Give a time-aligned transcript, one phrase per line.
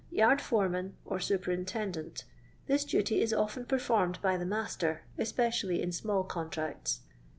[0.09, 2.23] Yard foreman, or superintendent
[2.65, 7.01] This duty is often performed by the master, especially in small contnets.